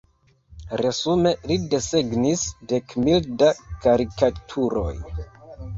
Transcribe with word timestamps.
Resume 0.81 1.33
li 1.51 1.57
desegnis 1.75 2.47
dek 2.73 2.99
mil 3.05 3.29
da 3.45 3.53
karikaturoj. 3.87 4.93